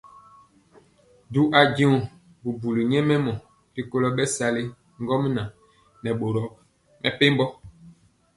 Du 1.33 1.41
ajeŋg 1.59 2.01
bubuli 2.41 2.81
nyɛmemɔ 2.91 3.31
rikolo 3.75 4.07
bɛsali 4.17 4.63
ŋgomnaŋ 5.01 5.47
nɛ 6.03 6.09
boro 6.19 6.43
mepempɔ. 7.01 7.45